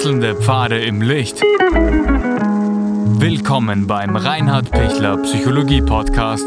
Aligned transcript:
Wechselnde 0.00 0.34
Pfade 0.34 0.82
im 0.82 1.02
Licht. 1.02 1.42
Willkommen 3.20 3.86
beim 3.86 4.16
Reinhard 4.16 4.70
Pichler 4.70 5.18
Psychologie 5.18 5.82
Podcast. 5.82 6.46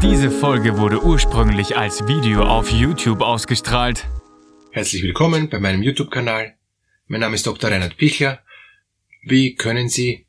Diese 0.00 0.30
Folge 0.30 0.78
wurde 0.78 1.02
ursprünglich 1.02 1.76
als 1.76 2.06
Video 2.06 2.44
auf 2.44 2.70
YouTube 2.70 3.22
ausgestrahlt. 3.22 4.06
Herzlich 4.70 5.02
willkommen 5.02 5.48
bei 5.48 5.58
meinem 5.58 5.82
YouTube-Kanal. 5.82 6.54
Mein 7.08 7.20
Name 7.20 7.34
ist 7.34 7.48
Dr. 7.48 7.68
Reinhard 7.68 7.96
Pichler. 7.96 8.44
Wie 9.24 9.56
können 9.56 9.88
Sie, 9.88 10.26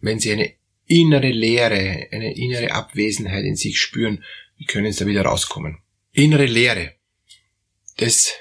wenn 0.00 0.18
Sie 0.18 0.32
eine 0.32 0.54
innere 0.86 1.30
Leere, 1.30 2.08
eine 2.10 2.34
innere 2.34 2.72
Abwesenheit 2.72 3.44
in 3.44 3.54
sich 3.54 3.78
spüren, 3.78 4.24
wie 4.56 4.64
können 4.64 4.90
Sie 4.92 5.00
da 5.00 5.06
wieder 5.06 5.26
rauskommen? 5.26 5.76
Innere 6.14 6.46
Leere. 6.46 6.94
Das 7.98 8.32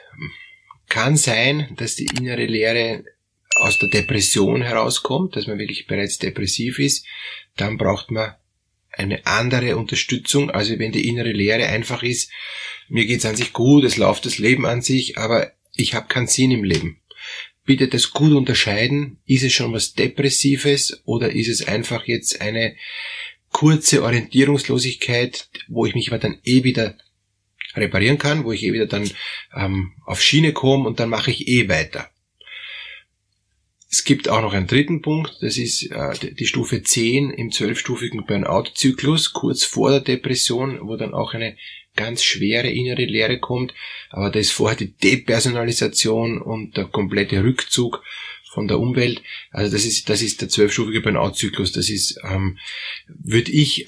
kann 0.97 1.15
sein, 1.15 1.75
dass 1.77 1.95
die 1.95 2.07
innere 2.17 2.47
Leere 2.47 3.03
aus 3.57 3.77
der 3.77 3.89
Depression 3.89 4.63
herauskommt, 4.63 5.35
dass 5.35 5.45
man 5.45 5.59
wirklich 5.59 5.85
bereits 5.85 6.17
depressiv 6.17 6.79
ist. 6.79 7.05
Dann 7.55 7.77
braucht 7.77 8.09
man 8.09 8.33
eine 8.91 9.23
andere 9.27 9.77
Unterstützung, 9.77 10.49
also 10.49 10.79
wenn 10.79 10.91
die 10.91 11.07
innere 11.07 11.33
Leere 11.33 11.67
einfach 11.67 12.01
ist, 12.01 12.31
mir 12.89 13.05
geht's 13.05 13.27
an 13.27 13.35
sich 13.35 13.53
gut, 13.53 13.83
es 13.83 13.97
läuft 13.97 14.25
das 14.25 14.39
Leben 14.39 14.65
an 14.65 14.81
sich, 14.81 15.19
aber 15.19 15.51
ich 15.75 15.93
habe 15.93 16.07
keinen 16.07 16.25
Sinn 16.25 16.49
im 16.49 16.63
Leben. 16.63 16.99
Bitte 17.63 17.89
das 17.89 18.09
gut 18.09 18.33
unterscheiden, 18.33 19.19
ist 19.27 19.43
es 19.43 19.53
schon 19.53 19.73
was 19.73 19.93
Depressives 19.93 21.03
oder 21.05 21.31
ist 21.31 21.47
es 21.47 21.67
einfach 21.67 22.07
jetzt 22.07 22.41
eine 22.41 22.75
kurze 23.51 24.01
Orientierungslosigkeit, 24.01 25.47
wo 25.67 25.85
ich 25.85 25.93
mich 25.93 26.07
aber 26.07 26.17
dann 26.17 26.39
eh 26.43 26.63
wieder 26.63 26.97
reparieren 27.77 28.17
kann, 28.17 28.43
wo 28.43 28.51
ich 28.51 28.63
eh 28.63 28.73
wieder 28.73 28.87
dann 28.87 29.09
ähm, 29.55 29.93
auf 30.05 30.21
Schiene 30.21 30.53
komme 30.53 30.87
und 30.87 30.99
dann 30.99 31.09
mache 31.09 31.31
ich 31.31 31.47
eh 31.47 31.69
weiter. 31.69 32.09
Es 33.89 34.03
gibt 34.03 34.27
auch 34.27 34.41
noch 34.41 34.53
einen 34.53 34.67
dritten 34.67 35.01
Punkt, 35.01 35.37
das 35.41 35.57
ist 35.57 35.91
äh, 35.91 36.33
die 36.33 36.45
Stufe 36.45 36.83
10 36.83 37.29
im 37.31 37.51
zwölfstufigen 37.51 38.25
Burnout-Zyklus, 38.25 39.31
kurz 39.31 39.63
vor 39.63 39.91
der 39.91 40.01
Depression, 40.01 40.79
wo 40.81 40.97
dann 40.97 41.13
auch 41.13 41.33
eine 41.33 41.55
ganz 41.95 42.23
schwere 42.23 42.69
innere 42.69 43.05
Leere 43.05 43.39
kommt, 43.39 43.73
aber 44.09 44.29
da 44.29 44.39
ist 44.39 44.51
vorher 44.51 44.77
die 44.77 44.91
Depersonalisation 44.91 46.41
und 46.41 46.77
der 46.77 46.85
komplette 46.85 47.43
Rückzug 47.43 48.03
von 48.57 48.67
der 48.67 48.79
Umwelt. 48.79 49.21
Also 49.51 49.71
das 49.71 49.85
ist, 49.85 50.09
das 50.09 50.23
ist 50.23 50.41
der 50.41 50.49
zwölfstufige 50.49 51.01
Burnout-Zyklus. 51.01 51.73
Das 51.73 51.91
ist, 51.91 52.19
ähm, 52.27 52.57
würde 53.07 53.51
ich 53.51 53.85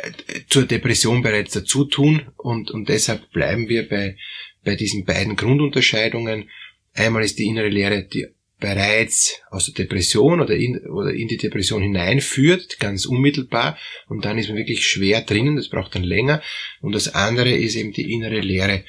zur 0.47 0.67
Depression 0.67 1.23
bereits 1.23 1.53
dazu 1.53 1.85
tun 1.85 2.27
und, 2.37 2.69
und 2.69 2.87
deshalb 2.87 3.31
bleiben 3.31 3.67
wir 3.67 3.89
bei, 3.89 4.15
bei 4.63 4.75
diesen 4.75 5.05
beiden 5.05 5.35
Grundunterscheidungen. 5.35 6.51
Einmal 6.93 7.23
ist 7.23 7.39
die 7.39 7.47
innere 7.47 7.69
Lehre, 7.69 8.03
die 8.03 8.27
bereits 8.59 9.41
aus 9.49 9.65
der 9.65 9.73
Depression 9.73 10.39
oder 10.39 10.55
in, 10.55 10.77
oder 10.85 11.15
in 11.15 11.27
die 11.27 11.37
Depression 11.37 11.81
hineinführt, 11.81 12.79
ganz 12.79 13.07
unmittelbar, 13.07 13.75
und 14.07 14.23
dann 14.23 14.37
ist 14.37 14.49
man 14.49 14.57
wirklich 14.57 14.87
schwer 14.87 15.21
drinnen, 15.21 15.55
das 15.55 15.69
braucht 15.69 15.95
dann 15.95 16.03
länger. 16.03 16.43
Und 16.79 16.93
das 16.93 17.15
andere 17.15 17.49
ist 17.49 17.75
eben 17.75 17.91
die 17.91 18.13
innere 18.13 18.41
Lehre, 18.41 18.83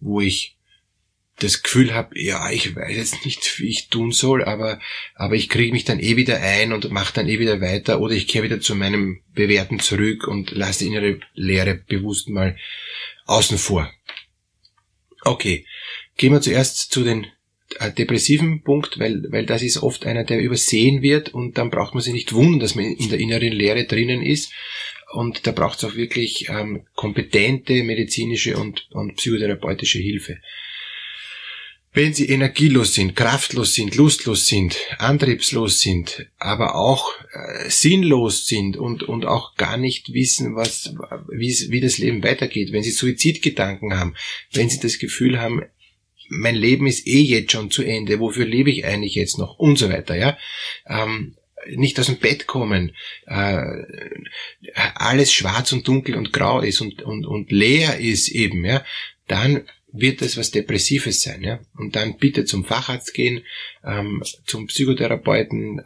wo 0.00 0.22
ich 0.22 0.55
das 1.38 1.62
Gefühl 1.62 1.92
habe, 1.94 2.18
ja, 2.20 2.50
ich 2.50 2.74
weiß 2.74 2.96
jetzt 2.96 3.24
nicht, 3.24 3.60
wie 3.60 3.68
ich 3.68 3.88
tun 3.88 4.10
soll, 4.10 4.44
aber, 4.44 4.80
aber 5.14 5.34
ich 5.34 5.48
kriege 5.48 5.72
mich 5.72 5.84
dann 5.84 6.00
eh 6.00 6.16
wieder 6.16 6.40
ein 6.40 6.72
und 6.72 6.90
mache 6.90 7.12
dann 7.14 7.28
eh 7.28 7.38
wieder 7.38 7.60
weiter 7.60 8.00
oder 8.00 8.14
ich 8.14 8.26
kehre 8.26 8.44
wieder 8.44 8.60
zu 8.60 8.74
meinem 8.74 9.20
Bewerten 9.34 9.78
zurück 9.78 10.26
und 10.26 10.52
lasse 10.52 10.84
die 10.84 10.90
innere 10.90 11.20
Lehre 11.34 11.74
bewusst 11.74 12.30
mal 12.30 12.56
außen 13.26 13.58
vor. 13.58 13.92
Okay, 15.22 15.66
gehen 16.16 16.32
wir 16.32 16.40
zuerst 16.40 16.90
zu 16.92 17.04
den 17.04 17.26
äh, 17.80 17.92
depressiven 17.92 18.62
Punkt, 18.62 18.98
weil, 18.98 19.24
weil 19.30 19.44
das 19.44 19.62
ist 19.62 19.82
oft 19.82 20.06
einer, 20.06 20.24
der 20.24 20.40
übersehen 20.40 21.02
wird 21.02 21.34
und 21.34 21.58
dann 21.58 21.70
braucht 21.70 21.94
man 21.94 22.02
sich 22.02 22.14
nicht 22.14 22.32
wundern, 22.32 22.60
dass 22.60 22.74
man 22.74 22.84
in 22.84 23.10
der 23.10 23.18
inneren 23.18 23.52
Lehre 23.52 23.84
drinnen 23.84 24.22
ist. 24.22 24.52
Und 25.12 25.46
da 25.46 25.52
braucht 25.52 25.78
es 25.78 25.84
auch 25.84 25.94
wirklich 25.94 26.48
ähm, 26.48 26.84
kompetente 26.94 27.82
medizinische 27.84 28.56
und, 28.56 28.88
und 28.90 29.16
psychotherapeutische 29.16 29.98
Hilfe. 29.98 30.38
Wenn 31.96 32.12
sie 32.12 32.28
energielos 32.28 32.92
sind, 32.92 33.16
kraftlos 33.16 33.72
sind, 33.72 33.94
lustlos 33.94 34.44
sind, 34.44 34.76
antriebslos 34.98 35.80
sind, 35.80 36.26
aber 36.36 36.74
auch 36.74 37.10
äh, 37.32 37.70
sinnlos 37.70 38.46
sind 38.46 38.76
und, 38.76 39.02
und 39.02 39.24
auch 39.24 39.54
gar 39.54 39.78
nicht 39.78 40.12
wissen, 40.12 40.56
was, 40.56 40.94
wie, 41.30 41.80
das 41.80 41.96
Leben 41.96 42.22
weitergeht, 42.22 42.70
wenn 42.72 42.82
sie 42.82 42.90
Suizidgedanken 42.90 43.98
haben, 43.98 44.14
wenn 44.52 44.68
sie 44.68 44.78
das 44.78 44.98
Gefühl 44.98 45.40
haben, 45.40 45.62
mein 46.28 46.54
Leben 46.54 46.86
ist 46.86 47.06
eh 47.06 47.22
jetzt 47.22 47.52
schon 47.52 47.70
zu 47.70 47.82
Ende, 47.82 48.20
wofür 48.20 48.44
lebe 48.44 48.70
ich 48.70 48.84
eigentlich 48.84 49.14
jetzt 49.14 49.38
noch 49.38 49.58
und 49.58 49.78
so 49.78 49.88
weiter, 49.88 50.16
ja. 50.16 50.36
Ähm, 50.86 51.34
nicht 51.74 51.98
aus 51.98 52.06
dem 52.06 52.18
Bett 52.18 52.46
kommen, 52.46 52.94
äh, 53.24 53.62
alles 54.96 55.32
schwarz 55.32 55.72
und 55.72 55.88
dunkel 55.88 56.16
und 56.16 56.34
grau 56.34 56.60
ist 56.60 56.82
und, 56.82 57.00
und, 57.00 57.24
und 57.24 57.50
leer 57.50 57.98
ist 57.98 58.28
eben, 58.28 58.66
ja, 58.66 58.84
dann 59.28 59.66
wird 59.98 60.22
es 60.22 60.36
was 60.36 60.50
Depressives 60.50 61.20
sein, 61.22 61.42
ja. 61.42 61.60
Und 61.76 61.96
dann 61.96 62.16
bitte 62.18 62.44
zum 62.44 62.64
Facharzt 62.64 63.14
gehen, 63.14 63.42
ähm, 63.84 64.22
zum 64.44 64.66
Psychotherapeuten, 64.66 65.80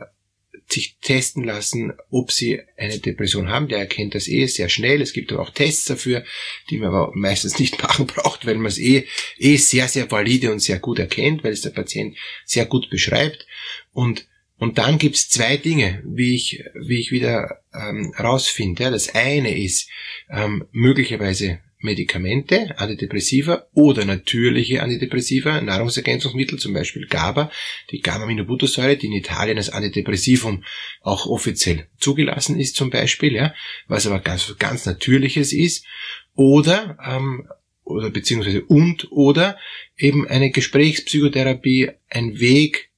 sich 0.72 0.98
testen 1.00 1.44
lassen, 1.44 1.93
ob 2.10 2.32
sie 2.32 2.60
eine 2.76 2.98
Depression 2.98 3.48
haben. 3.48 3.69
Der 3.69 3.78
erkennt 3.78 4.15
das 4.15 4.28
eh 4.28 4.47
sehr 4.47 4.69
schnell. 4.69 5.00
Es 5.00 5.12
gibt 5.12 5.32
aber 5.32 5.43
auch 5.43 5.50
Tests 5.50 5.87
dafür, 5.87 6.25
die 6.71 6.78
man 6.78 6.88
aber 6.88 7.12
meistens 7.15 7.59
nicht 7.59 7.82
machen 7.82 8.06
braucht, 8.06 8.47
weil 8.47 8.56
man 8.56 8.66
es 8.66 8.78
eh, 8.78 9.06
eh 9.38 9.56
sehr, 9.56 9.88
sehr 9.88 10.10
valide 10.10 10.53
und 10.53 10.60
sehr 10.60 10.78
gut 10.78 10.98
erkennt, 10.98 11.44
weil 11.44 11.53
es 11.53 11.62
der 11.62 11.71
Patient 11.71 12.16
sehr 12.44 12.66
gut 12.66 12.91
beschreibt. 12.91 13.47
Und, 13.92 14.27
und 14.59 14.78
dann 14.78 14.98
gibt's 14.98 15.28
zwei 15.28 15.56
Dinge, 15.56 16.03
wie 16.04 16.34
ich, 16.34 16.65
wie 16.75 17.00
ich 17.00 17.10
wieder 17.10 17.62
ähm, 17.75 18.15
rausfinde. 18.19 18.91
Das 18.91 19.15
eine 19.15 19.59
ist 19.59 19.88
ähm, 20.31 20.66
möglicherweise 20.72 21.60
Medikamente, 21.81 22.79
Antidepressiva 22.79 23.67
oder 23.73 24.05
natürliche 24.05 24.83
Antidepressiva, 24.83 25.61
Nahrungsergänzungsmittel, 25.61 26.59
zum 26.59 26.75
Beispiel 26.75 27.07
GABA, 27.07 27.51
die 27.91 28.01
Gamma-Aminobuttersäure, 28.01 28.97
die 28.97 29.07
in 29.07 29.15
Italien 29.15 29.57
als 29.57 29.71
Antidepressivum 29.71 30.65
auch 31.01 31.27
offiziell 31.27 31.87
zugelassen 31.99 32.61
ist 32.61 32.77
zum 32.77 32.91
Beispiel, 32.91 33.35
ja, 33.35 33.55
was 33.89 34.07
aber 34.07 34.21
ganz, 34.21 34.55
ganz 34.59 34.85
natürliches 34.85 35.53
ist, 35.53 35.87
oder, 36.35 36.99
ähm, 37.05 37.49
oder 37.85 38.11
beziehungsweise 38.11 38.63
und 38.63 39.11
oder 39.11 39.59
eben 39.97 40.29
eine 40.29 40.51
Gesprächspsychotherapie, 40.51 41.91
ein 42.09 42.41
Weg 42.41 42.91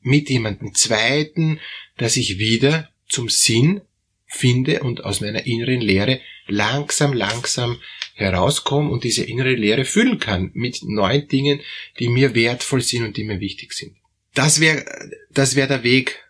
mit 0.00 0.30
jemandem 0.30 0.74
Zweiten, 0.74 1.60
dass 1.96 2.16
ich 2.16 2.38
wieder 2.38 2.90
zum 3.08 3.28
Sinn 3.28 3.80
finde 4.26 4.80
und 4.82 5.04
aus 5.04 5.20
meiner 5.20 5.46
inneren 5.46 5.80
Leere 5.80 6.20
langsam, 6.48 7.12
langsam 7.12 7.80
herauskomme 8.14 8.90
und 8.90 9.04
diese 9.04 9.24
innere 9.24 9.54
Leere 9.54 9.84
füllen 9.84 10.18
kann 10.18 10.50
mit 10.54 10.80
neuen 10.82 11.28
Dingen, 11.28 11.60
die 11.98 12.08
mir 12.08 12.34
wertvoll 12.34 12.82
sind 12.82 13.04
und 13.04 13.16
die 13.16 13.24
mir 13.24 13.40
wichtig 13.40 13.72
sind. 13.72 13.96
Das 14.34 14.60
wäre 14.60 14.84
das 15.30 15.54
wäre 15.56 15.68
der 15.68 15.82
Weg 15.84 16.24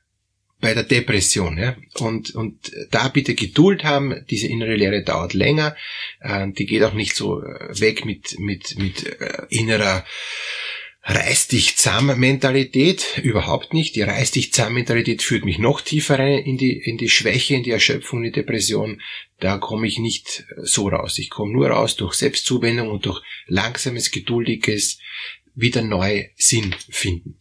bei 0.60 0.74
der 0.74 0.82
Depression. 0.82 1.56
Ja? 1.56 1.76
Und, 1.94 2.34
und 2.34 2.72
da 2.90 3.08
bitte 3.08 3.34
Geduld 3.34 3.84
haben, 3.84 4.24
diese 4.28 4.48
innere 4.48 4.74
Leere 4.74 5.02
dauert 5.02 5.34
länger, 5.34 5.76
äh, 6.20 6.48
die 6.50 6.66
geht 6.66 6.82
auch 6.82 6.94
nicht 6.94 7.14
so 7.14 7.40
äh, 7.42 7.80
weg 7.80 8.04
mit, 8.04 8.38
mit, 8.38 8.76
mit 8.78 9.06
äh, 9.06 9.46
innerer 9.50 10.04
reiß 11.08 11.48
dich 11.48 11.76
zusammen 11.76 12.20
Mentalität 12.20 13.18
überhaupt 13.22 13.72
nicht. 13.72 13.96
Die 13.96 14.02
reiß 14.02 14.32
dich 14.32 14.52
zusammen 14.52 14.74
Mentalität 14.74 15.22
führt 15.22 15.44
mich 15.44 15.58
noch 15.58 15.80
tiefer 15.80 16.18
rein 16.18 16.40
in 16.40 16.58
die, 16.58 16.76
in 16.76 16.98
die 16.98 17.08
Schwäche, 17.08 17.54
in 17.54 17.62
die 17.62 17.70
Erschöpfung, 17.70 18.18
in 18.18 18.32
die 18.32 18.40
Depression. 18.40 19.00
Da 19.40 19.58
komme 19.58 19.86
ich 19.86 19.98
nicht 19.98 20.44
so 20.62 20.88
raus. 20.88 21.18
Ich 21.18 21.30
komme 21.30 21.52
nur 21.52 21.68
raus 21.68 21.96
durch 21.96 22.14
Selbstzuwendung 22.14 22.90
und 22.90 23.06
durch 23.06 23.22
langsames, 23.46 24.10
geduldiges, 24.10 24.98
wieder 25.54 25.82
neu 25.82 26.28
Sinn 26.36 26.74
finden. 26.88 27.40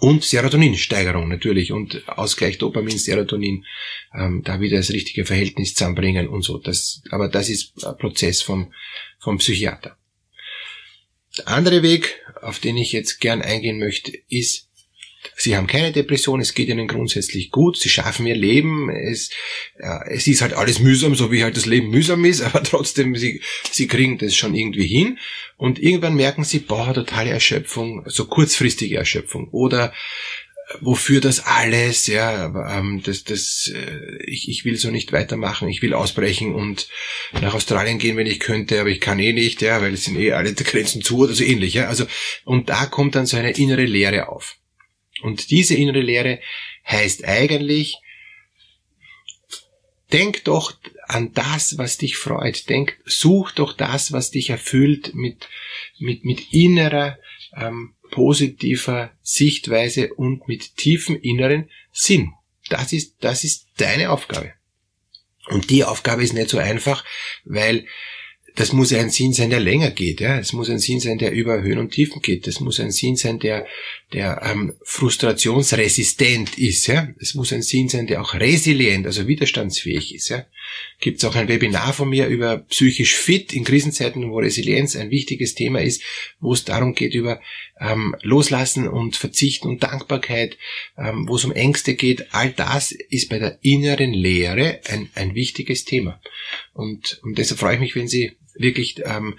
Und 0.00 0.24
Serotoninsteigerung 0.24 1.28
natürlich 1.28 1.70
und 1.70 2.08
Ausgleich 2.08 2.58
Dopamin, 2.58 2.98
Serotonin, 2.98 3.64
ähm, 4.12 4.42
da 4.44 4.60
wieder 4.60 4.78
das 4.78 4.90
richtige 4.90 5.24
Verhältnis 5.24 5.74
zusammenbringen 5.74 6.26
und 6.26 6.42
so. 6.42 6.58
Das, 6.58 7.02
aber 7.10 7.28
das 7.28 7.48
ist 7.48 7.84
ein 7.84 7.96
Prozess 7.98 8.42
vom, 8.42 8.72
vom 9.20 9.38
Psychiater. 9.38 9.96
Der 11.38 11.48
andere 11.48 11.84
Weg, 11.84 12.20
auf 12.40 12.58
den 12.58 12.76
ich 12.76 12.90
jetzt 12.90 13.20
gern 13.20 13.42
eingehen 13.42 13.78
möchte, 13.78 14.12
ist, 14.28 14.68
Sie 15.36 15.56
haben 15.56 15.66
keine 15.66 15.92
Depression, 15.92 16.40
es 16.40 16.54
geht 16.54 16.68
Ihnen 16.68 16.88
grundsätzlich 16.88 17.50
gut, 17.50 17.76
Sie 17.76 17.88
schaffen 17.88 18.26
Ihr 18.26 18.36
Leben, 18.36 18.90
es, 18.90 19.30
ja, 19.78 20.02
es 20.06 20.26
ist 20.26 20.42
halt 20.42 20.54
alles 20.54 20.80
mühsam, 20.80 21.14
so 21.14 21.30
wie 21.30 21.42
halt 21.42 21.56
das 21.56 21.66
Leben 21.66 21.90
mühsam 21.90 22.24
ist, 22.24 22.40
aber 22.42 22.62
trotzdem, 22.62 23.16
Sie, 23.16 23.40
Sie 23.70 23.86
kriegen 23.86 24.18
das 24.18 24.34
schon 24.34 24.54
irgendwie 24.54 24.86
hin. 24.86 25.18
Und 25.56 25.78
irgendwann 25.78 26.16
merken 26.16 26.44
Sie, 26.44 26.58
boah, 26.58 26.92
totale 26.92 27.30
Erschöpfung, 27.30 28.02
so 28.06 28.26
kurzfristige 28.26 28.96
Erschöpfung. 28.96 29.48
Oder 29.50 29.92
wofür 30.80 31.20
das 31.20 31.44
alles, 31.46 32.06
ja, 32.06 32.78
ähm, 32.78 33.02
das, 33.04 33.24
das, 33.24 33.70
äh, 33.74 34.24
ich, 34.24 34.48
ich 34.48 34.64
will 34.64 34.76
so 34.76 34.90
nicht 34.90 35.12
weitermachen, 35.12 35.68
ich 35.68 35.82
will 35.82 35.94
ausbrechen 35.94 36.54
und 36.54 36.88
nach 37.40 37.54
Australien 37.54 37.98
gehen, 37.98 38.16
wenn 38.16 38.26
ich 38.26 38.40
könnte, 38.40 38.80
aber 38.80 38.88
ich 38.88 39.00
kann 39.00 39.18
eh 39.18 39.32
nicht, 39.32 39.62
ja, 39.62 39.80
weil 39.82 39.94
es 39.94 40.04
sind 40.04 40.18
eh 40.18 40.32
alle 40.32 40.54
Grenzen 40.54 41.02
zu 41.02 41.18
oder 41.18 41.34
so 41.34 41.44
ähnlich, 41.44 41.74
ja, 41.74 41.88
also, 41.88 42.06
und 42.44 42.68
da 42.68 42.86
kommt 42.86 43.14
dann 43.14 43.26
so 43.26 43.36
eine 43.36 43.52
innere 43.52 43.84
Leere 43.84 44.28
auf. 44.28 44.56
Und 45.22 45.50
diese 45.50 45.74
innere 45.74 46.00
Leere 46.00 46.40
heißt 46.86 47.24
eigentlich, 47.24 47.98
denk 50.12 50.44
doch 50.44 50.74
an 51.08 51.32
das, 51.32 51.78
was 51.78 51.98
dich 51.98 52.16
freut. 52.16 52.68
Denk, 52.68 52.98
such 53.06 53.52
doch 53.52 53.72
das, 53.72 54.12
was 54.12 54.30
dich 54.30 54.50
erfüllt 54.50 55.14
mit, 55.14 55.48
mit, 55.98 56.24
mit 56.24 56.52
innerer, 56.52 57.18
ähm, 57.56 57.94
positiver 58.10 59.10
Sichtweise 59.22 60.12
und 60.14 60.46
mit 60.48 60.76
tiefem 60.76 61.18
inneren 61.20 61.70
Sinn. 61.92 62.32
Das 62.68 62.92
ist, 62.92 63.16
das 63.20 63.44
ist 63.44 63.68
deine 63.78 64.10
Aufgabe. 64.10 64.52
Und 65.46 65.70
die 65.70 65.84
Aufgabe 65.84 66.22
ist 66.22 66.34
nicht 66.34 66.50
so 66.50 66.58
einfach, 66.58 67.04
weil 67.44 67.86
das 68.54 68.72
muss 68.72 68.92
ein 68.92 69.10
Sinn 69.10 69.32
sein, 69.32 69.50
der 69.50 69.60
länger 69.60 69.90
geht. 69.90 70.20
Ja? 70.20 70.38
Es 70.38 70.52
muss 70.52 70.68
ein 70.68 70.78
Sinn 70.78 71.00
sein, 71.00 71.18
der 71.18 71.32
über 71.32 71.62
Höhen 71.62 71.78
und 71.78 71.90
Tiefen 71.90 72.20
geht. 72.20 72.46
Das 72.46 72.60
muss 72.60 72.80
ein 72.80 72.90
Sinn 72.90 73.16
sein, 73.16 73.38
der, 73.38 73.66
der 74.12 74.42
ähm, 74.44 74.74
frustrationsresistent 74.84 76.58
ist. 76.58 76.86
Ja? 76.86 77.08
Es 77.18 77.34
muss 77.34 77.52
ein 77.52 77.62
Sinn 77.62 77.88
sein, 77.88 78.06
der 78.06 78.20
auch 78.20 78.34
resilient, 78.34 79.06
also 79.06 79.26
widerstandsfähig 79.26 80.14
ist. 80.14 80.28
Ja? 80.28 80.44
Gibt 81.00 81.18
es 81.18 81.24
auch 81.24 81.34
ein 81.34 81.48
Webinar 81.48 81.94
von 81.94 82.10
mir 82.10 82.26
über 82.26 82.58
psychisch 82.58 83.14
fit 83.14 83.54
in 83.54 83.64
Krisenzeiten, 83.64 84.30
wo 84.30 84.38
Resilienz 84.38 84.96
ein 84.96 85.10
wichtiges 85.10 85.54
Thema 85.54 85.80
ist, 85.80 86.02
wo 86.38 86.52
es 86.52 86.64
darum 86.64 86.94
geht 86.94 87.14
über 87.14 87.40
ähm, 87.80 88.14
Loslassen 88.22 88.86
und 88.86 89.16
Verzichten 89.16 89.68
und 89.68 89.82
Dankbarkeit, 89.82 90.58
ähm, 90.98 91.26
wo 91.26 91.36
es 91.36 91.44
um 91.44 91.52
Ängste 91.52 91.94
geht. 91.94 92.34
All 92.34 92.50
das 92.50 92.92
ist 92.92 93.30
bei 93.30 93.38
der 93.38 93.58
inneren 93.62 94.12
Lehre 94.12 94.80
ein, 94.88 95.08
ein 95.14 95.34
wichtiges 95.34 95.84
Thema. 95.84 96.20
Und, 96.74 97.18
und 97.22 97.38
deshalb 97.38 97.58
freue 97.58 97.74
ich 97.74 97.80
mich, 97.80 97.96
wenn 97.96 98.08
Sie 98.08 98.32
wirklich 98.54 99.00
ähm, 99.04 99.38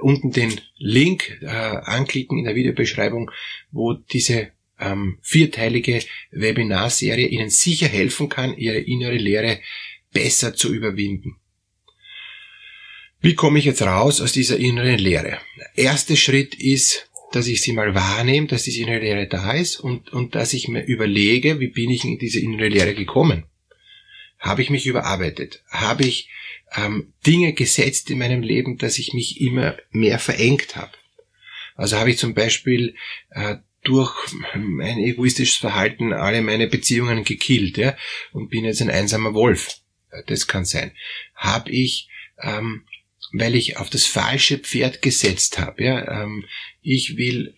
unten 0.00 0.32
den 0.32 0.60
Link 0.76 1.38
äh, 1.42 1.46
anklicken 1.46 2.38
in 2.38 2.44
der 2.44 2.54
Videobeschreibung, 2.54 3.30
wo 3.70 3.94
diese 3.94 4.50
ähm, 4.78 5.18
vierteilige 5.22 6.02
Webinarserie 6.30 7.28
Ihnen 7.28 7.50
sicher 7.50 7.88
helfen 7.88 8.28
kann, 8.28 8.56
Ihre 8.56 8.78
innere 8.78 9.16
Lehre 9.16 9.60
besser 10.12 10.54
zu 10.54 10.72
überwinden. 10.72 11.36
Wie 13.20 13.34
komme 13.34 13.58
ich 13.58 13.66
jetzt 13.66 13.82
raus 13.82 14.20
aus 14.20 14.32
dieser 14.32 14.56
inneren 14.56 14.98
Lehre? 14.98 15.38
Erster 15.76 16.16
Schritt 16.16 16.54
ist, 16.54 17.10
dass 17.32 17.46
ich 17.46 17.60
sie 17.60 17.72
mal 17.72 17.94
wahrnehme, 17.94 18.46
dass 18.46 18.64
diese 18.64 18.80
innere 18.80 19.00
Lehre 19.00 19.26
da 19.26 19.52
ist 19.52 19.78
und, 19.78 20.12
und 20.12 20.34
dass 20.34 20.52
ich 20.52 20.68
mir 20.68 20.84
überlege, 20.84 21.60
wie 21.60 21.68
bin 21.68 21.90
ich 21.90 22.04
in 22.04 22.18
diese 22.18 22.40
innere 22.40 22.68
Lehre 22.68 22.94
gekommen? 22.94 23.44
Habe 24.38 24.62
ich 24.62 24.70
mich 24.70 24.86
überarbeitet? 24.86 25.62
Habe 25.68 26.04
ich 26.04 26.30
ähm, 26.76 27.12
Dinge 27.26 27.52
gesetzt 27.52 28.10
in 28.10 28.18
meinem 28.18 28.42
Leben, 28.42 28.78
dass 28.78 28.98
ich 28.98 29.12
mich 29.12 29.40
immer 29.40 29.76
mehr 29.90 30.18
verengt 30.18 30.76
habe. 30.76 30.92
Also 31.74 31.96
habe 31.96 32.10
ich 32.10 32.18
zum 32.18 32.34
Beispiel 32.34 32.94
äh, 33.30 33.56
durch 33.82 34.14
mein 34.54 34.98
egoistisches 34.98 35.56
Verhalten 35.56 36.12
alle 36.12 36.42
meine 36.42 36.66
Beziehungen 36.66 37.24
gekillt 37.24 37.78
ja, 37.78 37.96
und 38.32 38.50
bin 38.50 38.64
jetzt 38.64 38.82
ein 38.82 38.90
einsamer 38.90 39.34
Wolf. 39.34 39.78
Das 40.26 40.46
kann 40.46 40.64
sein. 40.64 40.92
Habe 41.34 41.70
ich, 41.70 42.08
ähm, 42.42 42.84
weil 43.32 43.54
ich 43.54 43.78
auf 43.78 43.88
das 43.90 44.06
falsche 44.06 44.58
Pferd 44.58 45.02
gesetzt 45.02 45.58
habe, 45.58 45.84
ja, 45.84 46.22
ähm, 46.22 46.44
ich 46.82 47.16
will 47.16 47.54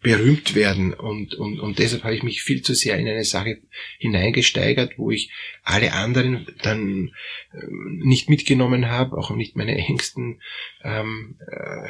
berühmt 0.00 0.54
werden. 0.54 0.94
Und, 0.94 1.34
und, 1.34 1.58
und 1.58 1.78
deshalb 1.78 2.04
habe 2.04 2.14
ich 2.14 2.22
mich 2.22 2.42
viel 2.42 2.62
zu 2.62 2.74
sehr 2.74 2.96
in 2.98 3.08
eine 3.08 3.24
Sache 3.24 3.58
hineingesteigert, 3.98 4.96
wo 4.96 5.10
ich 5.10 5.30
alle 5.64 5.92
anderen 5.92 6.46
dann 6.62 7.12
äh, 7.52 7.66
nicht 8.04 8.30
mitgenommen 8.30 8.88
habe, 8.88 9.18
auch 9.18 9.30
nicht 9.30 9.56
meine 9.56 9.76
engsten 9.76 10.40
ähm, 10.84 11.36
äh, 11.50 11.88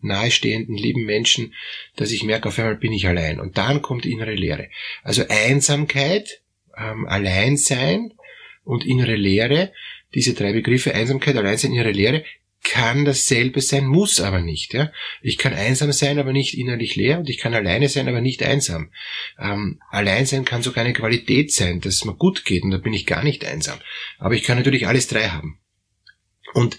nahestehenden 0.00 0.76
lieben 0.76 1.04
Menschen, 1.04 1.54
dass 1.96 2.10
ich 2.10 2.24
merke, 2.24 2.48
auf 2.48 2.58
einmal 2.58 2.76
bin 2.76 2.92
ich 2.92 3.06
allein. 3.06 3.38
Und 3.38 3.58
dann 3.58 3.82
kommt 3.82 4.06
innere 4.06 4.34
Leere. 4.34 4.68
Also 5.02 5.24
Einsamkeit, 5.28 6.40
ähm, 6.76 7.06
Alleinsein 7.06 8.14
und 8.64 8.86
innere 8.86 9.16
Leere, 9.16 9.72
diese 10.14 10.32
drei 10.32 10.52
Begriffe 10.52 10.94
Einsamkeit, 10.94 11.36
Alleinsein, 11.36 11.72
innere 11.72 11.92
Leere, 11.92 12.24
kann 12.62 13.04
dasselbe 13.04 13.60
sein, 13.60 13.86
muss 13.86 14.20
aber 14.20 14.40
nicht. 14.40 14.74
Ja? 14.74 14.92
Ich 15.22 15.38
kann 15.38 15.54
einsam 15.54 15.92
sein, 15.92 16.18
aber 16.18 16.32
nicht 16.32 16.56
innerlich 16.56 16.96
leer 16.96 17.18
und 17.18 17.30
ich 17.30 17.38
kann 17.38 17.54
alleine 17.54 17.88
sein, 17.88 18.08
aber 18.08 18.20
nicht 18.20 18.42
einsam. 18.42 18.90
Ähm, 19.38 19.80
allein 19.90 20.26
sein 20.26 20.44
kann 20.44 20.62
sogar 20.62 20.84
eine 20.84 20.92
Qualität 20.92 21.52
sein, 21.52 21.80
dass 21.80 21.94
es 21.94 22.04
mir 22.04 22.14
gut 22.14 22.44
geht 22.44 22.62
und 22.62 22.70
da 22.70 22.78
bin 22.78 22.92
ich 22.92 23.06
gar 23.06 23.24
nicht 23.24 23.44
einsam. 23.44 23.78
Aber 24.18 24.34
ich 24.34 24.42
kann 24.42 24.58
natürlich 24.58 24.86
alles 24.86 25.08
drei 25.08 25.28
haben. 25.28 25.58
Und, 26.52 26.78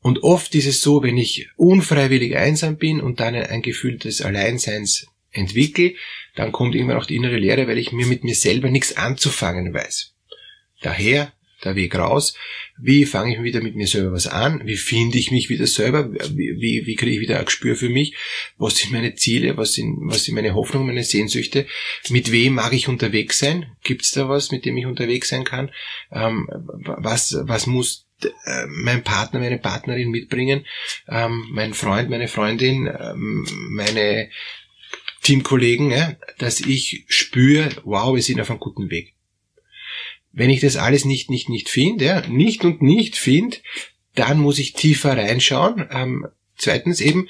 und 0.00 0.22
oft 0.22 0.54
ist 0.54 0.66
es 0.66 0.82
so, 0.82 1.02
wenn 1.02 1.16
ich 1.16 1.48
unfreiwillig 1.56 2.36
einsam 2.36 2.76
bin 2.76 3.00
und 3.00 3.20
dann 3.20 3.34
ein 3.34 3.62
Gefühl 3.62 3.98
des 3.98 4.20
Alleinseins 4.20 5.06
entwickle, 5.30 5.94
dann 6.34 6.52
kommt 6.52 6.74
immer 6.74 6.94
noch 6.94 7.06
die 7.06 7.16
innere 7.16 7.38
Leere, 7.38 7.66
weil 7.68 7.78
ich 7.78 7.92
mir 7.92 8.06
mit 8.06 8.24
mir 8.24 8.34
selber 8.34 8.70
nichts 8.70 8.96
anzufangen 8.96 9.72
weiß. 9.72 10.14
Daher 10.82 11.32
der 11.64 11.76
Weg 11.76 11.94
raus. 11.94 12.34
Wie 12.78 13.04
fange 13.04 13.34
ich 13.34 13.42
wieder 13.42 13.60
mit 13.60 13.76
mir 13.76 13.86
selber 13.86 14.12
was 14.12 14.26
an? 14.26 14.62
Wie 14.64 14.76
finde 14.76 15.18
ich 15.18 15.30
mich 15.30 15.48
wieder 15.48 15.66
selber? 15.66 16.12
Wie, 16.12 16.56
wie, 16.60 16.86
wie 16.86 16.96
kriege 16.96 17.12
ich 17.12 17.20
wieder 17.20 17.38
ein 17.38 17.44
Gespür 17.44 17.76
für 17.76 17.88
mich? 17.88 18.16
Was 18.56 18.76
sind 18.76 18.92
meine 18.92 19.14
Ziele? 19.14 19.56
Was 19.56 19.74
sind, 19.74 19.98
was 20.02 20.24
sind 20.24 20.34
meine 20.34 20.54
Hoffnungen, 20.54 20.88
meine 20.88 21.04
Sehnsüchte? 21.04 21.66
Mit 22.08 22.32
wem 22.32 22.54
mag 22.54 22.72
ich 22.72 22.88
unterwegs 22.88 23.38
sein? 23.38 23.66
Gibt 23.84 24.02
es 24.02 24.12
da 24.12 24.28
was, 24.28 24.50
mit 24.50 24.64
dem 24.64 24.76
ich 24.76 24.86
unterwegs 24.86 25.28
sein 25.28 25.44
kann? 25.44 25.70
Ähm, 26.10 26.48
was, 26.50 27.36
was 27.42 27.66
muss 27.66 28.06
äh, 28.22 28.66
mein 28.68 29.04
Partner, 29.04 29.40
meine 29.40 29.58
Partnerin 29.58 30.10
mitbringen? 30.10 30.66
Ähm, 31.08 31.46
mein 31.50 31.74
Freund, 31.74 32.10
meine 32.10 32.28
Freundin, 32.28 32.86
ähm, 32.86 33.46
meine 33.70 34.30
Teamkollegen, 35.22 35.90
ja, 35.90 36.16
dass 36.38 36.60
ich 36.60 37.04
spüre, 37.08 37.70
wow, 37.84 38.14
wir 38.14 38.22
sind 38.22 38.40
auf 38.40 38.50
einem 38.50 38.58
guten 38.58 38.90
Weg. 38.90 39.14
Wenn 40.32 40.50
ich 40.50 40.60
das 40.60 40.76
alles 40.76 41.04
nicht, 41.04 41.30
nicht, 41.30 41.48
nicht 41.48 41.68
finde, 41.68 42.04
ja, 42.04 42.26
nicht 42.26 42.64
und 42.64 42.82
nicht 42.82 43.16
finde, 43.16 43.58
dann 44.14 44.38
muss 44.38 44.58
ich 44.58 44.72
tiefer 44.72 45.16
reinschauen. 45.16 45.86
Ähm, 45.90 46.26
zweitens 46.56 47.00
eben, 47.00 47.28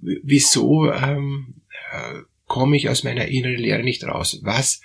wieso 0.00 0.90
ähm, 0.92 1.62
äh, 1.92 2.20
komme 2.46 2.76
ich 2.76 2.88
aus 2.88 3.02
meiner 3.04 3.26
inneren 3.26 3.58
Lehre 3.58 3.82
nicht 3.82 4.04
raus? 4.04 4.40
Was, 4.42 4.80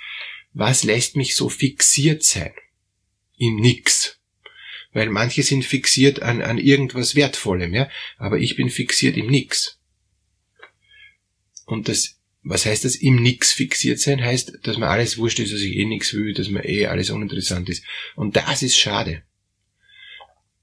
was 0.54 0.84
lässt 0.84 1.16
mich 1.16 1.36
so 1.36 1.50
fixiert 1.50 2.24
sein? 2.24 2.54
In 3.38 3.56
nix. 3.56 4.20
Weil 4.92 5.10
manche 5.10 5.44
sind 5.44 5.66
fixiert 5.66 6.22
an, 6.22 6.42
an 6.42 6.58
irgendwas 6.58 7.16
Wertvollem, 7.16 7.74
ja, 7.74 7.90
aber 8.18 8.40
ich 8.40 8.56
bin 8.56 8.70
fixiert 8.70 9.18
im 9.18 9.28
Nix. 9.28 9.80
Und 11.66 11.88
das 11.88 12.19
was 12.44 12.66
heißt 12.66 12.86
das? 12.86 12.96
Im 12.96 13.22
Nix 13.22 13.52
fixiert 13.52 14.00
sein 14.00 14.24
heißt, 14.24 14.60
dass 14.64 14.78
man 14.78 14.90
alles 14.90 15.18
wurscht 15.18 15.40
ist, 15.40 15.54
dass 15.54 15.62
ich 15.62 15.76
eh 15.76 15.86
nix 15.86 16.14
will, 16.14 16.34
dass 16.34 16.50
man 16.50 16.64
eh 16.64 16.86
alles 16.86 17.10
uninteressant 17.10 17.70
ist. 17.70 17.84
Und 18.16 18.36
das 18.36 18.64
ist 18.64 18.78
schade. 18.78 19.24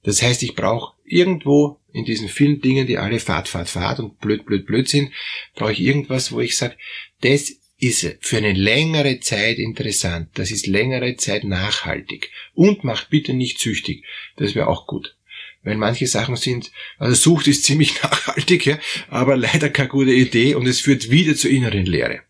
Das 0.02 0.22
heißt, 0.22 0.42
ich 0.42 0.54
brauche 0.54 0.94
irgendwo 1.04 1.80
in 1.92 2.04
diesen 2.04 2.28
vielen 2.28 2.60
Dingen, 2.60 2.86
die 2.86 2.98
alle 2.98 3.20
Fahrt, 3.20 3.48
Fahrt, 3.48 3.68
Fahrt 3.68 3.98
und 4.00 4.20
blöd, 4.20 4.46
blöd, 4.46 4.66
blöd 4.66 4.88
sind, 4.88 5.10
brauche 5.54 5.72
ich 5.72 5.80
irgendwas, 5.80 6.32
wo 6.32 6.40
ich 6.40 6.56
sage, 6.56 6.76
das 7.20 7.52
ist 7.78 8.16
für 8.20 8.38
eine 8.38 8.52
längere 8.52 9.20
Zeit 9.20 9.58
interessant, 9.58 10.30
das 10.34 10.50
ist 10.50 10.66
längere 10.66 11.16
Zeit 11.16 11.44
nachhaltig 11.44 12.30
und 12.54 12.84
macht 12.84 13.10
bitte 13.10 13.34
nicht 13.34 13.58
süchtig. 13.58 14.04
Das 14.36 14.54
wäre 14.54 14.68
auch 14.68 14.86
gut 14.86 15.15
weil 15.66 15.76
manche 15.76 16.06
Sachen 16.06 16.36
sind, 16.36 16.70
also 16.96 17.14
Sucht 17.14 17.48
ist 17.48 17.64
ziemlich 17.64 18.00
nachhaltig, 18.02 18.64
ja, 18.64 18.78
aber 19.08 19.36
leider 19.36 19.68
keine 19.68 19.88
gute 19.88 20.12
Idee 20.12 20.54
und 20.54 20.66
es 20.66 20.80
führt 20.80 21.10
wieder 21.10 21.34
zur 21.34 21.50
inneren 21.50 21.84
Leere. 21.84 22.20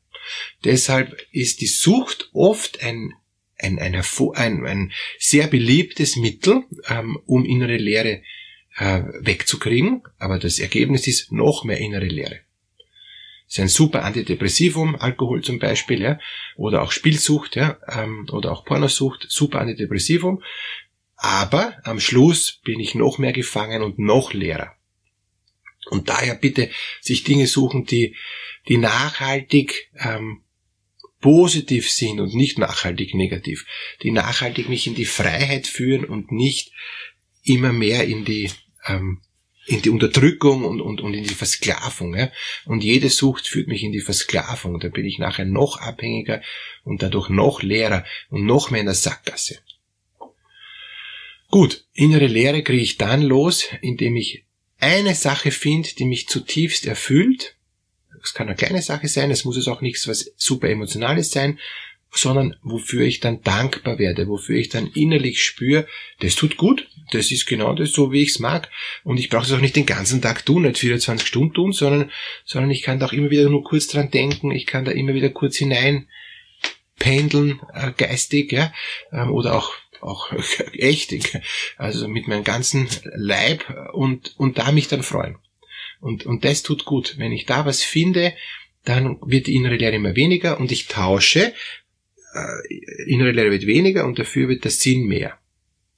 Deshalb 0.65 1.15
ist 1.31 1.61
die 1.61 1.67
Sucht 1.67 2.31
oft 2.33 2.83
ein, 2.83 3.13
ein, 3.59 3.79
ein, 3.79 3.95
ein, 3.95 4.67
ein 4.67 4.93
sehr 5.19 5.47
beliebtes 5.49 6.17
Mittel, 6.17 6.65
ähm, 6.89 7.19
um 7.27 7.45
innere 7.45 7.77
Leere 7.77 8.23
äh, 8.79 9.03
wegzukriegen, 9.21 10.03
aber 10.19 10.39
das 10.39 10.59
Ergebnis 10.59 11.07
ist 11.07 11.31
noch 11.31 11.63
mehr 11.63 11.79
innere 11.79 12.07
Leere. 12.07 12.41
Das 13.47 13.59
ist 13.59 13.61
ein 13.61 13.69
super 13.69 14.03
Antidepressivum, 14.03 14.97
Alkohol 14.97 15.43
zum 15.43 15.59
Beispiel, 15.59 16.01
ja, 16.01 16.19
oder 16.57 16.83
auch 16.83 16.91
Spielsucht, 16.91 17.55
ja, 17.55 17.79
ähm, 17.87 18.27
oder 18.33 18.51
auch 18.51 18.65
Pornosucht, 18.65 19.27
super 19.29 19.61
Antidepressivum. 19.61 20.43
Aber 21.17 21.77
am 21.85 21.99
Schluss 21.99 22.61
bin 22.63 22.79
ich 22.79 22.95
noch 22.95 23.19
mehr 23.19 23.33
gefangen 23.33 23.83
und 23.83 23.99
noch 23.99 24.33
leerer. 24.33 24.75
Und 25.91 26.09
daher 26.09 26.35
bitte 26.35 26.71
sich 27.01 27.25
Dinge 27.25 27.47
suchen, 27.47 27.87
die, 27.87 28.17
die 28.69 28.77
nachhaltig 28.77 29.91
ähm, 29.99 30.43
positiv 31.21 31.91
sind 31.91 32.21
und 32.21 32.35
nicht 32.35 32.59
nachhaltig 32.59 33.15
negativ, 33.15 33.67
die 34.03 34.11
nachhaltig 34.11 34.69
mich 34.69 34.87
in 34.87 34.95
die 34.95 35.05
Freiheit 35.05 35.67
führen 35.67 36.05
und 36.05 36.33
nicht 36.33 36.73
immer 37.43 37.73
mehr 37.73 38.05
in 38.05 38.25
die 38.25 38.51
ähm, 38.87 39.23
in 39.67 39.83
die 39.83 39.91
Unterdrückung 39.91 40.65
und, 40.65 40.81
und, 40.81 41.01
und 41.01 41.13
in 41.15 41.25
die 41.25 41.35
Versklavung. 41.35 42.15
Ja? 42.15 42.31
Und 42.67 42.85
jede 42.85 43.11
Sucht 43.11 43.49
führt 43.49 43.67
mich 43.67 43.83
in 43.83 43.91
die 43.91 44.01
Versklavung. 44.01 44.79
Da 44.79 44.89
bin 44.89 45.05
ich 45.05 45.19
nachher 45.19 45.45
noch 45.45 45.81
abhängiger 45.81 46.41
und 46.85 47.03
dadurch 47.03 47.29
noch 47.29 47.63
leerer 47.63 48.05
und 48.31 48.47
noch 48.47 48.71
mehr 48.71 48.81
in 48.81 48.87
der 48.87 48.95
Sackgasse. 48.95 49.59
Gut, 51.57 51.87
innere 51.95 52.27
Leere 52.27 52.63
kriege 52.63 52.83
ich 52.83 52.99
dann 52.99 53.23
los, 53.23 53.65
indem 53.81 54.15
ich 54.17 54.45
eine 54.79 55.15
Sache 55.15 55.51
finde, 55.51 55.89
die 55.99 56.05
mich 56.05 56.29
zutiefst 56.29 56.85
erfüllt. 56.85 57.57
Es 58.23 58.35
kann 58.35 58.47
eine 58.47 58.57
kleine 58.57 58.83
Sache 58.83 59.09
sein, 59.09 59.31
es 59.31 59.47
muss 59.47 59.57
es 59.57 59.67
auch 59.67 59.81
nichts 59.81 60.07
was 60.07 60.33
super 60.37 60.69
emotionales 60.69 61.31
sein, 61.31 61.59
sondern 62.11 62.57
wofür 62.63 63.07
ich 63.07 63.21
dann 63.21 63.41
dankbar 63.41 63.99
werde, 63.99 64.29
wofür 64.29 64.59
ich 64.59 64.69
dann 64.69 64.89
innerlich 64.89 65.43
spüre, 65.43 65.87
das 66.21 66.35
tut 66.35 66.59
gut, 66.59 66.91
das 67.13 67.31
ist 67.31 67.47
genau 67.47 67.75
das, 67.75 67.91
so 67.93 68.13
wie 68.13 68.21
ich 68.21 68.33
es 68.33 68.39
mag. 68.39 68.71
Und 69.03 69.19
ich 69.19 69.31
brauche 69.31 69.47
es 69.47 69.53
auch 69.53 69.61
nicht 69.63 69.77
den 69.77 69.87
ganzen 69.87 70.21
Tag 70.21 70.45
tun, 70.45 70.65
nicht 70.65 70.77
24 70.77 71.27
Stunden 71.27 71.55
tun, 71.55 71.73
sondern, 71.73 72.11
sondern 72.45 72.71
ich 72.71 72.83
kann 72.83 73.01
da 73.01 73.07
auch 73.07 73.15
immer 73.15 73.31
wieder 73.31 73.49
nur 73.49 73.65
kurz 73.65 73.87
dran 73.87 74.11
denken, 74.11 74.51
ich 74.51 74.67
kann 74.67 74.85
da 74.85 74.91
immer 74.93 75.15
wieder 75.15 75.31
kurz 75.31 75.57
hinein 75.57 76.07
pendeln, 76.99 77.61
äh, 77.73 77.93
geistig, 77.97 78.53
ja, 78.53 78.73
ähm, 79.13 79.31
oder 79.31 79.55
auch 79.55 79.73
auch 80.01 80.33
echt, 80.73 81.15
also 81.77 82.09
mit 82.09 82.29
meinem 82.29 82.45
ganzen 82.45 82.89
Leib 83.15 83.65
und, 83.93 84.35
und 84.39 84.59
da 84.59 84.73
mich 84.73 84.89
dann 84.89 85.03
freuen. 85.03 85.39
Und, 86.01 86.27
und 86.27 86.45
das 86.45 86.63
tut 86.63 86.85
gut. 86.85 87.15
Wenn 87.19 87.33
ich 87.33 87.47
da 87.47 87.67
was 87.67 87.83
finde, 87.83 88.35
dann 88.85 89.19
wird 89.23 89.47
die 89.47 89.55
innere 89.55 89.77
Lehre 89.77 89.97
immer 89.97 90.15
weniger 90.15 90.61
und 90.61 90.71
ich 90.71 90.87
tausche 90.87 91.53
äh, 92.37 93.05
innere 93.07 93.33
Lehre 93.33 93.51
wird 93.51 93.67
weniger 93.67 94.07
und 94.07 94.19
dafür 94.19 94.49
wird 94.49 94.65
der 94.65 94.71
Sinn 94.71 95.07
mehr. 95.07 95.39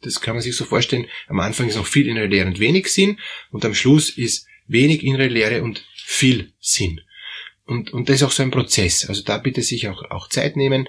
Das 0.02 0.20
kann 0.20 0.34
man 0.34 0.42
sich 0.42 0.54
so 0.54 0.64
vorstellen. 0.64 1.06
Am 1.26 1.40
Anfang 1.40 1.68
ist 1.68 1.76
noch 1.76 1.86
viel 1.86 2.06
innere 2.06 2.26
Lehre 2.26 2.46
und 2.46 2.60
wenig 2.60 2.88
Sinn 2.88 3.18
und 3.50 3.64
am 3.64 3.74
Schluss 3.74 4.10
ist 4.10 4.46
wenig 4.66 5.02
innere 5.02 5.26
Lehre 5.26 5.62
und 5.62 5.84
viel 5.96 6.52
Sinn. 6.60 7.00
Und, 7.64 7.92
und 7.92 8.08
das 8.08 8.16
ist 8.16 8.22
auch 8.22 8.30
so 8.30 8.42
ein 8.42 8.50
Prozess. 8.50 9.04
Also 9.06 9.22
da 9.22 9.38
bitte 9.38 9.62
sich 9.62 9.88
auch, 9.88 10.10
auch 10.10 10.28
Zeit 10.28 10.56
nehmen. 10.56 10.88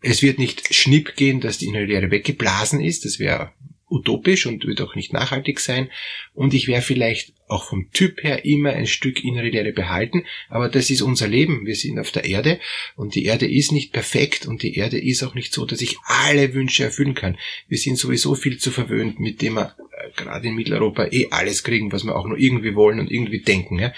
Es 0.00 0.22
wird 0.22 0.38
nicht 0.38 0.74
schnipp 0.74 1.16
gehen, 1.16 1.40
dass 1.40 1.58
die 1.58 1.66
innere 1.66 1.84
Lehre 1.84 2.10
weggeblasen 2.10 2.80
ist. 2.80 3.04
Das 3.04 3.18
wäre 3.18 3.52
utopisch 3.90 4.46
und 4.46 4.66
wird 4.66 4.80
auch 4.80 4.94
nicht 4.94 5.12
nachhaltig 5.12 5.60
sein. 5.60 5.90
Und 6.34 6.54
ich 6.54 6.68
werde 6.68 6.82
vielleicht 6.82 7.32
auch 7.48 7.64
vom 7.64 7.90
Typ 7.92 8.22
her 8.22 8.44
immer 8.44 8.70
ein 8.70 8.86
Stück 8.86 9.24
innere 9.24 9.48
Leere 9.48 9.72
behalten, 9.72 10.24
aber 10.48 10.68
das 10.68 10.90
ist 10.90 11.02
unser 11.02 11.28
Leben. 11.28 11.66
Wir 11.66 11.76
sind 11.76 11.98
auf 11.98 12.10
der 12.10 12.24
Erde 12.24 12.60
und 12.96 13.14
die 13.14 13.24
Erde 13.24 13.50
ist 13.50 13.72
nicht 13.72 13.92
perfekt 13.92 14.46
und 14.46 14.62
die 14.62 14.76
Erde 14.76 14.98
ist 14.98 15.22
auch 15.22 15.34
nicht 15.34 15.52
so, 15.52 15.64
dass 15.64 15.80
ich 15.80 15.96
alle 16.04 16.52
Wünsche 16.54 16.84
erfüllen 16.84 17.14
kann. 17.14 17.38
Wir 17.66 17.78
sind 17.78 17.96
sowieso 17.96 18.34
viel 18.34 18.58
zu 18.58 18.70
verwöhnt, 18.70 19.18
mit 19.18 19.40
dem 19.40 19.54
wir 19.54 19.74
äh, 19.92 20.10
gerade 20.16 20.48
in 20.48 20.54
Mitteleuropa 20.54 21.06
eh 21.10 21.28
alles 21.30 21.64
kriegen, 21.64 21.90
was 21.92 22.04
wir 22.04 22.16
auch 22.16 22.26
nur 22.26 22.38
irgendwie 22.38 22.74
wollen 22.74 23.00
und 23.00 23.10
irgendwie 23.10 23.40
denken. 23.40 23.92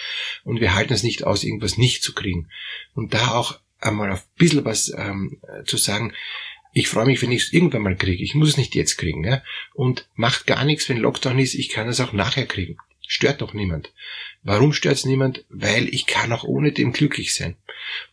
Und 0.44 0.60
wir 0.60 0.74
halten 0.74 0.92
es 0.92 1.02
nicht 1.02 1.24
aus, 1.24 1.42
irgendwas 1.42 1.76
nicht 1.76 2.02
zu 2.02 2.14
kriegen. 2.14 2.48
Und 2.94 3.14
da 3.14 3.34
auch 3.34 3.58
einmal 3.80 4.10
ein 4.10 4.20
bisschen 4.36 4.64
was 4.64 4.92
ähm, 4.96 5.40
zu 5.64 5.76
sagen, 5.76 6.12
ich 6.72 6.88
freue 6.88 7.06
mich, 7.06 7.20
wenn 7.22 7.32
ich 7.32 7.44
es 7.44 7.52
irgendwann 7.52 7.82
mal 7.82 7.96
kriege. 7.96 8.22
Ich 8.22 8.34
muss 8.34 8.50
es 8.50 8.56
nicht 8.56 8.74
jetzt 8.74 8.96
kriegen. 8.96 9.24
Ja? 9.24 9.42
Und 9.74 10.08
macht 10.14 10.46
gar 10.46 10.64
nichts, 10.64 10.88
wenn 10.88 10.98
Lockdown 10.98 11.38
ist. 11.38 11.54
Ich 11.54 11.68
kann 11.68 11.88
es 11.88 12.00
auch 12.00 12.12
nachher 12.12 12.46
kriegen. 12.46 12.76
Stört 13.06 13.40
doch 13.40 13.54
niemand. 13.54 13.92
Warum 14.42 14.72
stört 14.72 14.94
es 14.96 15.04
niemand? 15.04 15.44
Weil 15.48 15.88
ich 15.88 16.06
kann 16.06 16.32
auch 16.32 16.44
ohne 16.44 16.72
dem 16.72 16.92
glücklich 16.92 17.34
sein. 17.34 17.56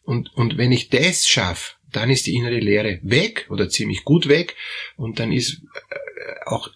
Und, 0.04 0.34
und 0.34 0.58
wenn 0.58 0.72
ich 0.72 0.90
das 0.90 1.28
schaffe, 1.28 1.76
dann 1.92 2.10
ist 2.10 2.26
die 2.26 2.36
innere 2.36 2.60
Leere 2.60 3.00
weg 3.04 3.46
oder 3.50 3.70
ziemlich 3.70 4.04
gut 4.04 4.28
weg 4.28 4.56
und 4.98 5.20
dann 5.20 5.32
ist 5.32 5.62
äh, 5.90 6.46
auch 6.46 6.70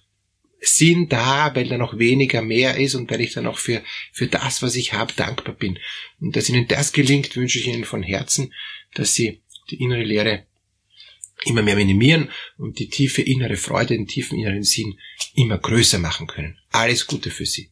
Sinn 0.62 1.10
da, 1.10 1.56
weil 1.56 1.68
dann 1.68 1.82
auch 1.82 1.98
weniger 1.98 2.44
mehr 2.44 2.78
ist 2.78 2.94
und 2.94 3.10
weil 3.10 3.22
ich 3.22 3.34
dann 3.34 3.48
auch 3.48 3.58
für, 3.58 3.84
für 4.14 4.28
das, 4.28 4.62
was 4.62 4.76
ich 4.76 4.94
habe, 4.94 5.12
dankbar 5.14 5.56
bin. 5.56 5.80
Und 6.20 6.36
dass 6.36 6.50
Ihnen 6.50 6.68
das 6.68 6.94
gelingt, 6.94 7.36
wünsche 7.36 7.58
ich 7.58 7.68
Ihnen 7.68 7.84
von 7.84 8.04
Herzen, 8.04 8.54
dass 8.94 9.16
Sie 9.16 9.42
die 9.72 9.82
innere 9.82 10.04
Leere 10.04 10.46
immer 11.46 11.64
mehr 11.64 11.76
minimieren 11.76 12.30
und 12.58 12.78
die 12.78 12.90
tiefe 12.90 13.24
innere 13.24 13.58
Freude, 13.58 13.96
den 13.96 14.06
tiefen 14.06 14.38
inneren 14.38 14.62
Sinn 14.62 15.00
immer 15.34 15.58
größer 15.58 15.98
machen 15.98 16.28
können. 16.28 16.60
Alles 16.70 17.08
Gute 17.08 17.32
für 17.32 17.48
Sie. 17.48 17.72